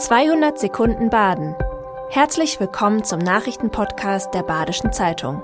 [0.00, 1.54] 200 Sekunden Baden.
[2.08, 5.42] Herzlich willkommen zum Nachrichtenpodcast der Badischen Zeitung.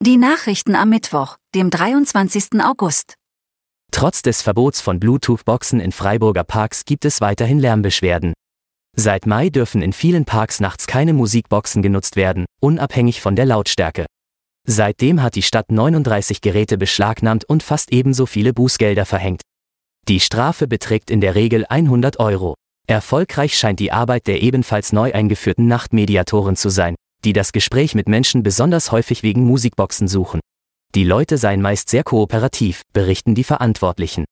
[0.00, 2.62] Die Nachrichten am Mittwoch, dem 23.
[2.62, 3.14] August.
[3.90, 8.34] Trotz des Verbots von Bluetooth-Boxen in Freiburger Parks gibt es weiterhin Lärmbeschwerden.
[8.96, 14.06] Seit Mai dürfen in vielen Parks nachts keine Musikboxen genutzt werden, unabhängig von der Lautstärke.
[14.64, 19.42] Seitdem hat die Stadt 39 Geräte beschlagnahmt und fast ebenso viele Bußgelder verhängt.
[20.08, 22.54] Die Strafe beträgt in der Regel 100 Euro.
[22.88, 28.08] Erfolgreich scheint die Arbeit der ebenfalls neu eingeführten Nachtmediatoren zu sein, die das Gespräch mit
[28.08, 30.40] Menschen besonders häufig wegen Musikboxen suchen.
[30.96, 34.24] Die Leute seien meist sehr kooperativ, berichten die Verantwortlichen.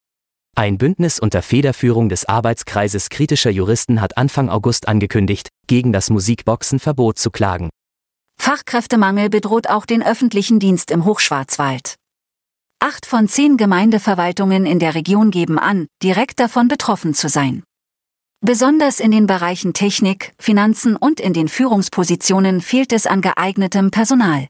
[0.57, 7.19] Ein Bündnis unter Federführung des Arbeitskreises kritischer Juristen hat Anfang August angekündigt, gegen das Musikboxenverbot
[7.19, 7.71] zu klagen.
[8.41, 11.95] Fachkräftemangel bedroht auch den öffentlichen Dienst im Hochschwarzwald.
[12.83, 17.63] Acht von zehn Gemeindeverwaltungen in der Region geben an, direkt davon betroffen zu sein.
[18.41, 24.49] Besonders in den Bereichen Technik, Finanzen und in den Führungspositionen fehlt es an geeignetem Personal.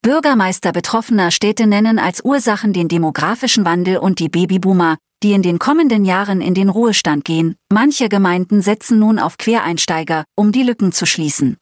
[0.00, 5.58] Bürgermeister betroffener Städte nennen als Ursachen den demografischen Wandel und die Babyboomer, die in den
[5.58, 7.56] kommenden Jahren in den Ruhestand gehen.
[7.68, 11.56] Manche Gemeinden setzen nun auf Quereinsteiger, um die Lücken zu schließen.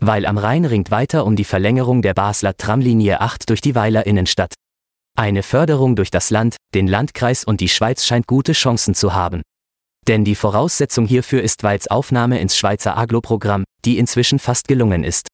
[0.00, 4.06] Weil am Rhein ringt weiter um die Verlängerung der Basler Tramlinie 8 durch die Weiler
[4.06, 4.54] Innenstadt.
[5.14, 9.42] Eine Förderung durch das Land, den Landkreis und die Schweiz scheint gute Chancen zu haben.
[10.08, 15.28] Denn die Voraussetzung hierfür ist Weils Aufnahme ins Schweizer Aglo-Programm, die inzwischen fast gelungen ist.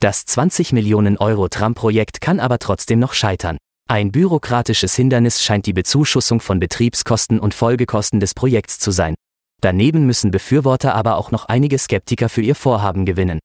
[0.00, 3.58] Das 20 Millionen Euro Tram-Projekt kann aber trotzdem noch scheitern.
[3.88, 9.14] Ein bürokratisches Hindernis scheint die Bezuschussung von Betriebskosten und Folgekosten des Projekts zu sein.
[9.60, 13.38] Daneben müssen Befürworter aber auch noch einige Skeptiker für ihr Vorhaben gewinnen.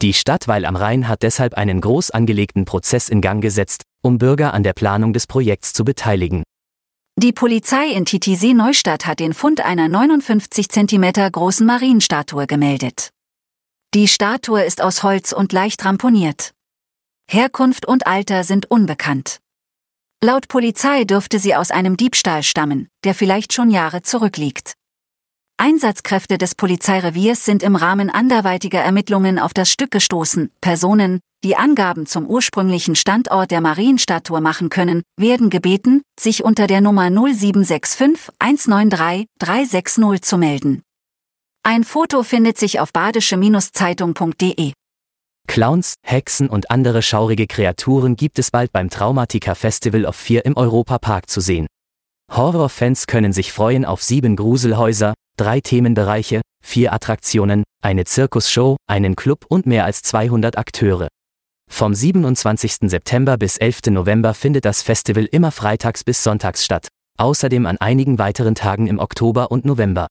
[0.00, 4.18] Die Stadt Weil am Rhein hat deshalb einen groß angelegten Prozess in Gang gesetzt, um
[4.18, 6.42] Bürger an der Planung des Projekts zu beteiligen.
[7.16, 13.10] Die Polizei in Titisee Neustadt hat den Fund einer 59 cm großen Marienstatue gemeldet.
[13.92, 16.52] Die Statue ist aus Holz und leicht ramponiert.
[17.28, 19.40] Herkunft und Alter sind unbekannt.
[20.22, 24.77] Laut Polizei dürfte sie aus einem Diebstahl stammen, der vielleicht schon Jahre zurückliegt.
[25.60, 30.52] Einsatzkräfte des Polizeireviers sind im Rahmen anderweitiger Ermittlungen auf das Stück gestoßen.
[30.60, 36.80] Personen, die Angaben zum ursprünglichen Standort der Marienstatue machen können, werden gebeten, sich unter der
[36.80, 40.82] Nummer 0765 193 360 zu melden.
[41.64, 44.72] Ein Foto findet sich auf badische-zeitung.de.
[45.48, 50.56] Clowns, Hexen und andere schaurige Kreaturen gibt es bald beim Traumatica Festival of 4 im
[50.56, 51.66] Europapark zu sehen.
[52.30, 59.46] Horrorfans können sich freuen auf sieben Gruselhäuser, drei Themenbereiche, vier Attraktionen, eine Zirkusshow, einen Club
[59.48, 61.08] und mehr als 200 Akteure.
[61.70, 62.90] Vom 27.
[62.90, 63.90] September bis 11.
[63.90, 66.88] November findet das Festival immer freitags bis sonntags statt,
[67.18, 70.08] außerdem an einigen weiteren Tagen im Oktober und November.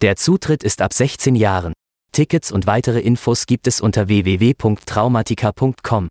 [0.00, 1.72] Der Zutritt ist ab 16 Jahren.
[2.12, 6.08] Tickets und weitere Infos gibt es unter www.traumatica.com.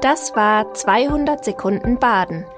[0.00, 2.44] Das war 200 Sekunden Baden.